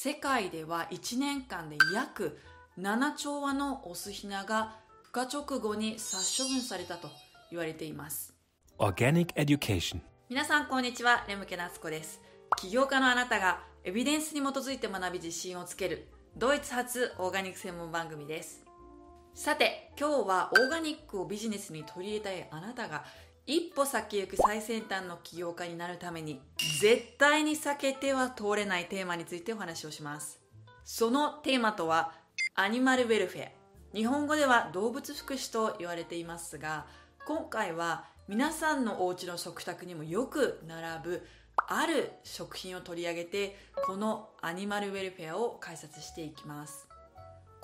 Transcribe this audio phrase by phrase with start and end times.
[0.00, 2.38] 世界では1年間で約
[2.78, 4.76] 7兆羽のオスヒナが
[5.10, 7.08] 孵化直後に殺処分されたと
[7.50, 8.32] 言われています。
[8.78, 9.98] Organic Education.
[10.28, 12.22] 皆さんこんにちはレムケナスコです。
[12.58, 16.06] 起業家のあなたがエビデンスに基づいて学び自信をつける
[16.36, 18.67] ドイツ発オーガニック専門番組です
[19.38, 23.04] さて今日はオーガニックをビジネスに取り入れたいあなたが
[23.46, 26.40] 一歩先行く最先端の起業家になるために
[26.80, 30.40] 絶対に避けては通れないテーマについてお話をします。
[30.84, 32.14] そのテーマとは
[32.56, 33.48] アニマルウェルフェア。
[33.94, 36.86] 日本語では動物福祉と言われていますが
[37.24, 41.26] 今回は皆さんのお家の食卓にもよく並ぶ
[41.68, 46.88] ある食品を取り上げてこのアニマルウェルフェアを解説していきます。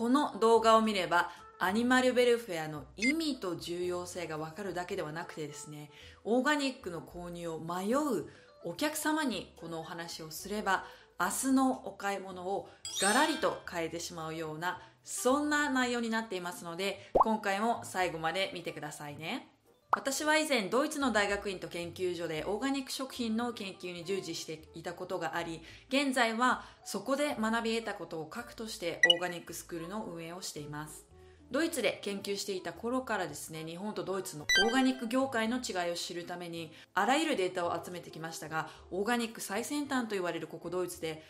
[0.00, 5.90] この動画を見ればアニマルウェルフェアの意味と重要性がわかるだけではなくてですね
[6.24, 8.24] オーガニックの購入を迷う
[8.64, 10.86] お客様にこのお話をすれば
[11.20, 12.70] 明日のお買い物を
[13.02, 19.48] ガラリと変えてしまうようなそんな内容になっていますので今回も最後まで見てくださいね。
[19.92, 31.06] 私は以前ドイツの大学院と研究所でオーガニック食品の研究に従事していたことがあり現在はそこで学び得たことを核としてオーガニックスクールの運営をしています。
[31.50, 41.24] ドイツで研究していた頃からですね日本とドイツのオーガニック業界の違いを知るためにあらゆるデータを集めてきましたがオーガニック最先端と言われるここドイツで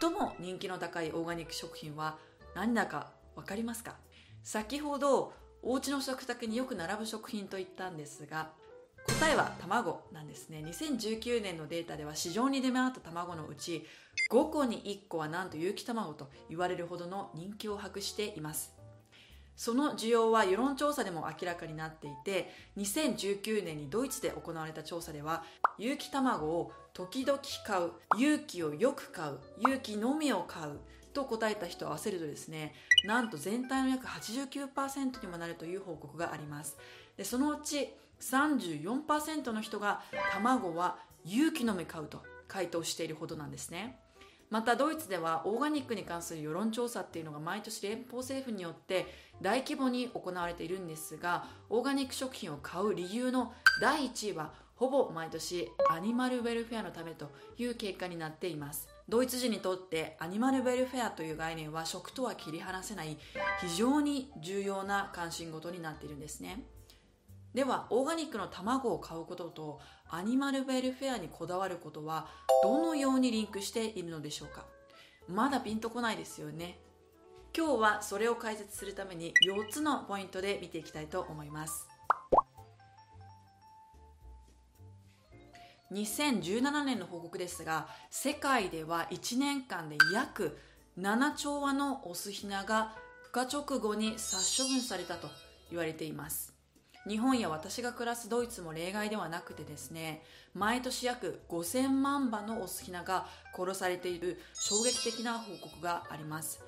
[0.00, 2.18] 最も人気の高いオーガニック食品は
[2.56, 3.94] 何だか分かりますか？
[4.42, 8.50] 先ほどお家の食卓によく並ぶ食品と言ったんですが
[9.06, 10.62] 答えは卵なんですね。
[10.66, 13.86] 2019年のデータでは市場に出回った卵のうち
[14.30, 18.74] 5個に1個はなんと有機卵と言われるほどの人気を博しています。
[19.56, 25.44] その需要は世論調査でも明らかになっていて2019年にドイツで行われた調査では
[25.76, 30.78] 有機卵を時々買う有機をよく買う有機のみを買う
[31.12, 36.76] と答えた人を合わせるとですねなんと全体の約89%にもなるという報告があります。
[37.16, 40.02] でそのうち34%の人が
[40.32, 43.98] 卵は有機のみ買うと回答しているほどなんですね。
[44.50, 49.06] またドイツではオーガニックに関する世論調査っていうのが毎年連邦政府によって
[49.40, 58.88] 大規模に行われているんですがオーガニック食品を買う理由の第1位はほぼ毎年アニマルウェルフェアのためという結果になっています。
[59.10, 63.18] ドイツ人にとってアニマルウェルフェアという概念は食とは切り離せない
[63.60, 66.62] 非常に重要な関心事になっているんですね。
[67.52, 72.28] ではオーガニックの卵を買うこととアニマルウェルフェアにこだわることは
[72.62, 74.64] どのようにリンクしているのでしょうか？
[75.28, 76.78] まだピンとこないですよね。
[77.52, 81.89] 今日はそれを解説するために4つのポイントで見ていきたいと思います。
[85.92, 90.56] 2017年の報告ですが世界では1年間で約
[90.98, 92.94] 7兆羽のオスヒナが
[93.32, 95.28] 孵化直後に殺処分されたと
[95.70, 96.54] 言われています。
[97.08, 106.60] 日本や私が暮らすドイツも例外ではなくてですね毎年約5000万羽のオスヒナが殺されている衝撃的な報告があります。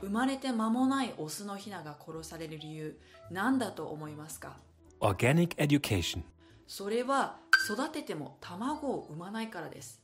[0.00, 2.98] 生まれて間もないオスのヒナが殺される理由
[3.30, 4.56] 何だと思いますか
[5.00, 6.22] ？Organic Education.
[6.66, 10.02] それは育てても卵を産まないからです。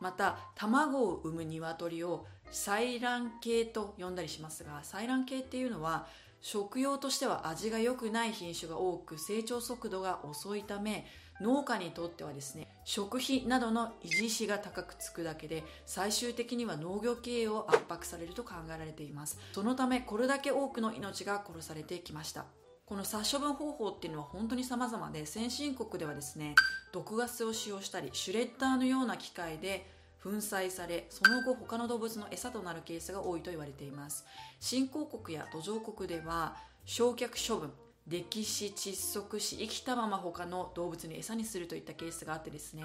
[0.00, 6.06] また卵を産む鶏を採卵系と呼んだりしますが採卵系っていうのは
[6.40, 11.06] 食用としては味が良くない品種が多く成長速度が遅いため
[11.40, 19.38] 農家にとってはですね食費などの維持費が高くつくだけで最終的には農業経営を圧迫されると考えられています。
[19.52, 22.46] そのためこれだけ多くの命が殺されてきました。
[22.92, 26.54] この殺処分方法っていうのは本当に様々で先進国ではですね
[26.92, 29.86] 毒ガスを使用したりシュレッダーのような機械で
[30.22, 34.26] 粉砕されその後他の動物の餌となるケースが多いと言われています。
[34.60, 36.54] 新興国や途上国では
[36.84, 37.70] 焼却処分
[38.10, 42.84] 溺死窒息死生きたまま他の動物に餌にするといったケースがあってですね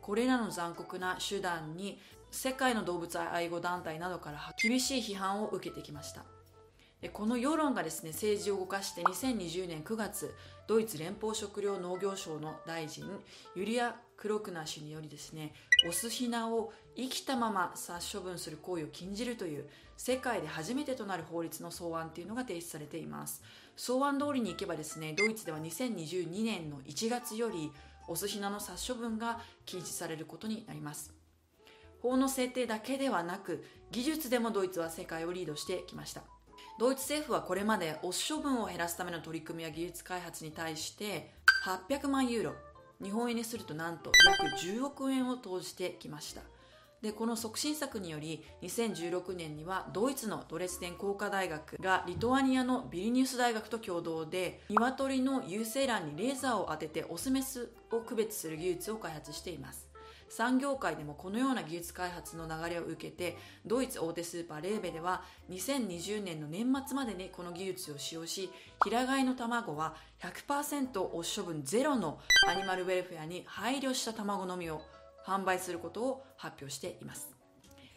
[0.00, 1.98] これらの残酷な手段に
[2.30, 6.24] 世界の動物愛護団体などから厳しい批判を受けてきました。
[7.08, 10.34] この世論がですね政治を動かして2020年9月
[10.66, 13.04] ドイツ連邦食糧農業省の大臣
[13.56, 15.54] ユリア・クロクナ氏によりですね
[15.88, 19.64] オスヒナを生きたまま殺処分する行為を禁じるという
[19.96, 23.42] 世界で初めてとなる法律の草案というのが提出されています。
[23.76, 27.72] 草案通りにいけばですねドイツでは2022年の1月より
[28.08, 31.14] オスヒナの殺処分が禁止されることになります。
[32.02, 36.39] 法の制定だけではなく技術でもドイツは世界をリードしてきました。
[36.78, 41.32] ドイツ政府はこれまでオス処分を減らすための取り組みや技術開発に対して
[41.66, 42.54] 800万ユーロ
[43.02, 46.42] 日本円にするとなんと約10億円を投じてきました。
[47.02, 59.89] でこの促進策により2016年にはドイツのドレスデン工科大学がリトアニアのビリニュス大学と共同で鶏の有精卵にレーザーを当ててオスメスを区別する技術を開発しています。
[60.30, 63.36] 産業界でもこのような技術開発の流れを受けて
[63.66, 68.48] ドイツ大手スーパーレーベでは2020年の年末までにこの技術を使用し
[68.84, 74.80] 平飼いの卵は100%オス処分ゼロのアニマルウェルフェアに配慮した卵のみを
[75.26, 77.30] 販売することを発表しています。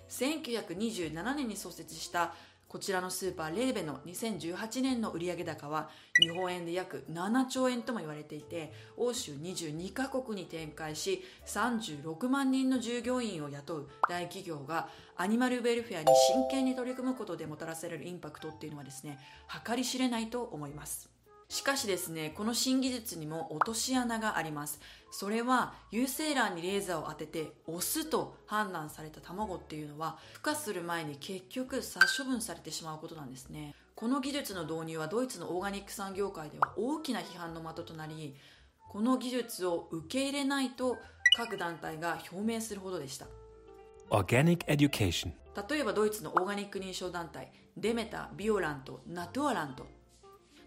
[0.10, 2.34] 1927年に創設した
[2.74, 19.20] こちらのスーパーレーベの2018年の売上高は日本円で約7兆円とも言われていて欧州22カ国に展開し36万人の従業員を雇う大企業がアニマルウェルフェアに真剣に取り組むことでもたらされるインパクトっていうのはですね
[19.64, 21.13] 計り知れないと思います。
[21.54, 24.82] しかしですねこの新技術にも落とし穴があります。
[25.12, 33.76] それは有精卵にレーザーを当ててオスと判断された卵っていうのは孵化する前に結局殺処分されてしまうことなんですね。
[33.94, 38.36] この技術の導入はドイツのオーガニック産業界では大きな批判の的となり
[38.90, 40.98] この技術を受け入れないと
[41.38, 43.28] 各団体が表明するほどでした。
[44.10, 45.34] Organic Education.
[45.70, 49.86] 例えばドイツのオーガニック認証団体 Demeter、Bioland、Naturland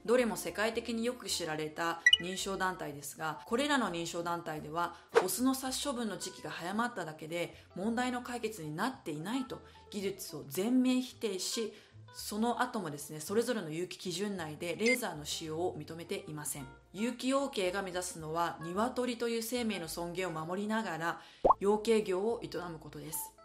[0.06, 4.94] どれも世界的によく知られた認証団体ですがこれらの認証団体では
[5.24, 9.60] オスの殺処分の時期が早まっただけで問題の解決になっていないと
[9.90, 11.74] 技術を全面否定し
[12.14, 16.66] その後もですねそれぞれの有機基準内でレーザーの使用を認めていません。
[16.94, 21.20] 有機養鶏が目指すのは鶏という生命の尊厳を守りながら
[21.60, 23.35] 養鶏業を営むことです。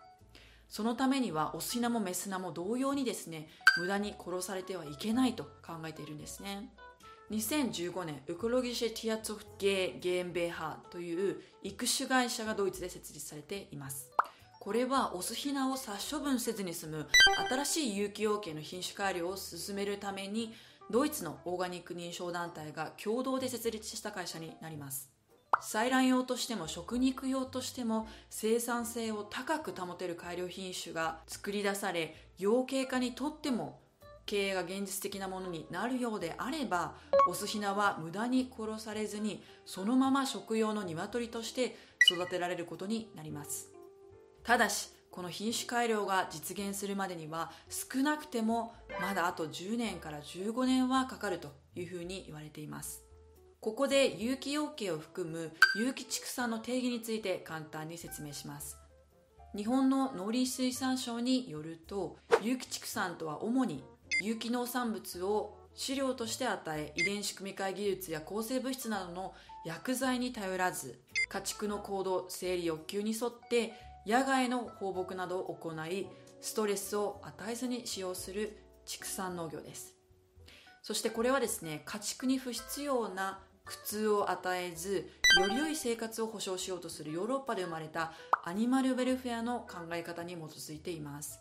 [0.71, 6.69] そのためにはオスヒナもメスナも同様にですね無駄に殺されてはいけないと考えているんですね。
[7.29, 14.09] 2015年ウクロギシェ・ティアツォフゲー・ゲーンベーハという育種会社がドイツで設立されています。
[14.62, 17.07] これはオスヒナを殺処分せずに済む
[17.50, 20.53] 新しい有機養鶏の品種改良を進めるために
[20.89, 25.09] ドイツのオーガニック認証団体が共同で設立した会社になります。
[25.62, 33.80] 採卵用としても食肉用としても生産性を高く保てる改良品種が作り出され養鶏家にとっても
[34.25, 36.94] 経営が現実的なものになるようであれば
[37.28, 41.75] オスヒナは無駄に殺されずにそのまま食用の鶏として
[42.10, 43.69] 育てられることになります。
[44.44, 53.11] ただしこの品種改良が実現するまでには少なくてもまだあと10年から15年はかかるというふうに言われています。
[53.62, 58.80] ここで有機養鶏を含む有機畜産の定義について簡単に説明します。
[59.56, 63.84] 日本の農林水産省によると有機畜産とは主に
[64.24, 71.00] 有機農産物を飼料として与え遺伝子組み換え技術や抗生物質などの薬剤に頼らず
[71.30, 73.74] 家畜の行動生理欲求に沿って
[74.08, 76.08] 野外の放牧などを行い
[76.42, 79.94] ストレスを与えずに使用する畜産農業です。
[80.81, 83.40] そしてこれはですね家畜に不必要な
[83.71, 85.09] 苦痛を与えず
[85.39, 88.12] より良い生活を保障しようとするヨーロッパで生まれた
[88.44, 91.39] アニマルウェルフェアの考え方に基づいています。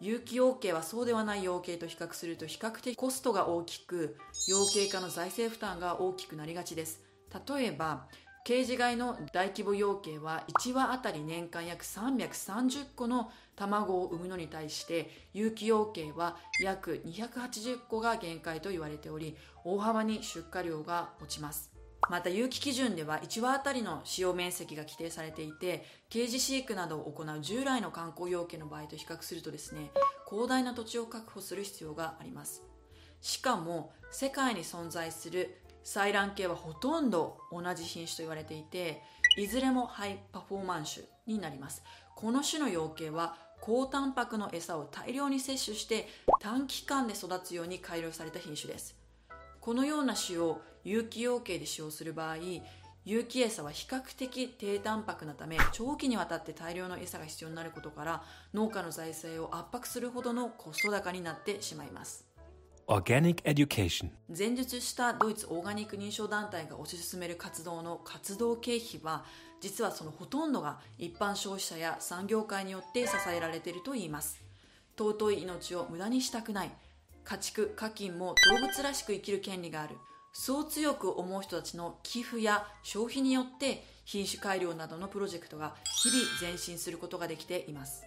[0.00, 4.16] 有機養鶏はそうではない養鶏と比較すると比較的コストが大きく
[4.48, 7.00] 養鶏家の財政負担が大きくなりがちです。
[7.46, 8.06] 例えば
[8.44, 21.70] ケージ飼いの大規模養鶏は1羽あたり年間約330個の卵を産むのに対して有機養鶏は約280個が限界と言われており大幅に出荷量が落ちます。
[22.10, 29.92] また有機基準では1羽あたりの使用面積が規定されていてケージ飼育などを行う従来の観光養鶏の場合と比較するとですね
[30.28, 32.64] 広大な土地を確保する必要があります。
[33.20, 39.02] しかも世界に存在する採卵系はほとんど同じ品種と言われていて
[39.36, 41.82] いずれもハイパフォーマン種になります。
[42.14, 46.08] この種の養鶏は高タンパクの餌を大量に摂取して
[46.40, 48.96] 短期間で育つように改良された品種です。
[49.60, 52.36] このような種を有機養鶏で使用する場合
[53.04, 58.22] 有機餌は比較的低タンパクなため長期にわたって大量の餌が必要になることから
[58.54, 62.31] 農家の財政を圧迫するほどのコスト高になってしまいます。
[62.88, 64.10] Organic Education.
[64.36, 69.24] 前述したドイツオーガニック認証団体が推し進める活動の活動経費は
[69.60, 74.40] 実はそのほとんどが一般消費者や産業界によって支えられているといいます。
[74.98, 76.70] 尊い命を無駄にしたくない
[77.24, 79.96] 家畜家禽も動物らしく生きる権利がある。
[80.32, 88.04] そう強く思う人たちの寄付や消費によって品種改良などのプロジェクトが日々前進することができています。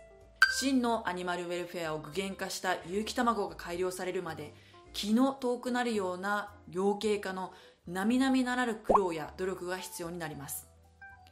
[0.51, 4.53] 真のアニマルウェルフェアを具現化した有機卵が改良されるまで
[4.93, 7.51] 気の遠くなるような養鶏家の
[7.87, 10.67] 並々ならぬ苦労や努力が必要になります。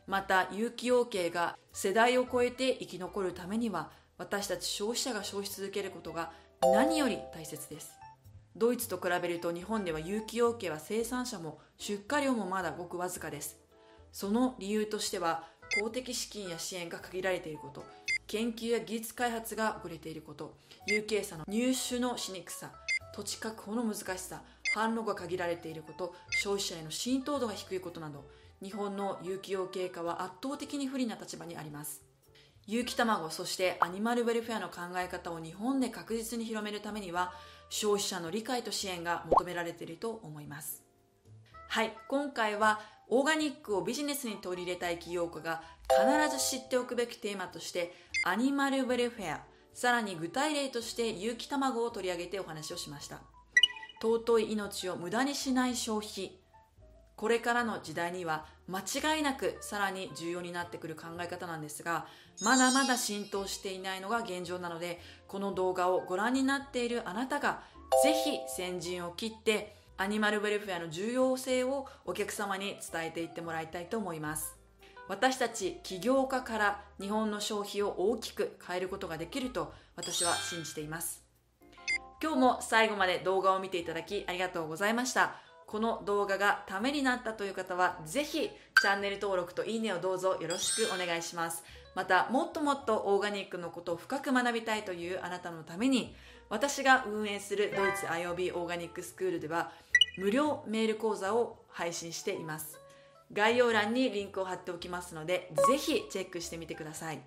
[0.06, 7.94] また有機養鶏が世代を超えて生き残るためには私たち消費者が消費し続けることが何より大切です。
[8.56, 13.58] ドイツと比べると日本では有機養鶏は生産者も出荷量もまだごくわずかです。
[14.12, 15.48] その理由としては
[15.82, 17.84] 公的資金や支援が限られていること。
[18.28, 20.56] 研究や技術開発が遅れていること。
[20.88, 22.72] 有機餌の入手のしにくさ。
[23.16, 24.42] 土地確保の難しさ。
[24.76, 26.16] 販路が限られていること。
[26.30, 28.26] 消費者への浸透度が低いことなど。
[28.62, 32.02] 日本の有機養鶏化は圧倒的に不利な立場にあります。
[32.66, 37.34] 有機卵そしてアニマルウェルフェアの考え方を日本で確実に広めるためには
[37.70, 40.82] 消費者の理解と支援が求められていると思います。
[41.68, 41.94] はい。
[42.08, 47.94] 今回はオーガニックをビジネスに取り入れたい起業家が必ず知っておくべきテーマとして
[48.26, 49.42] アニマルウェルフェア
[49.74, 53.20] さらに具体例として有機卵を取り上げてお話をしました。
[54.02, 56.40] 尊い命を無駄にしない消費。
[57.18, 62.08] これからの時代には間違いなくさらに重要になってくる考え方なんですが
[62.42, 67.62] まだまだ浸透していないのが現状なのでこの動画をご覧になっているあなたが
[68.04, 74.63] ぜひ先陣を切ってアニマルウェルフェアの重要性をお客様に伝えていってもらいたいと思います。
[75.10, 81.24] 私たち起業家から日本の消費を大きく変えることができると私は信じています。
[82.22, 85.36] 今日も最後まで動画を見ていただきありがとうございました。
[85.68, 91.64] この動画がためになったという方はぜひチャンネル登録といいねをどうぞよろしくお願いします。
[91.96, 96.16] またもっともっとオーガニックのことを深く学びたいというあなたのために
[96.50, 99.72] 私が運営するドイツ IOB オーガニックスクールでは
[100.18, 102.83] 無料メール講座を配信しています。
[103.34, 107.20] 概要欄にリンクを貼っておきますのでぜひチェックしてみてください。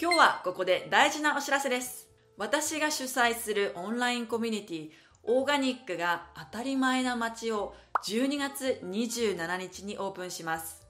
[0.00, 2.08] 今日はここで大事なお知らせです。
[2.36, 4.90] 私が主催するオンラインコミュニティ
[5.24, 7.74] オーガニックが当たり前な街を
[8.06, 10.86] 12月27日にオープンします。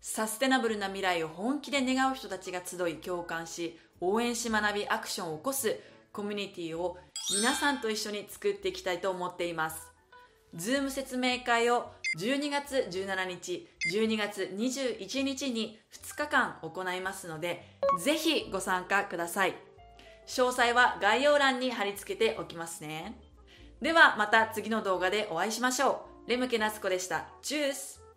[0.00, 5.78] サステナブルな未来を本気で願う人たちが集い共感し応援し学びアクションを起こす
[6.12, 6.98] コミュニティを
[7.32, 9.87] 皆さんと一緒に作っていきたいと思っています。
[10.54, 17.64] Zoom 説明会を12月17日12月21日に2日間行いますので
[18.02, 19.54] ぜひご参加ください。
[20.26, 23.18] 詳細は概要欄に貼り付けておきますね。
[23.80, 26.30] ではまた次の動画でお会いしましょう。
[26.30, 27.28] レムケナスコでした。
[27.40, 28.07] チュース。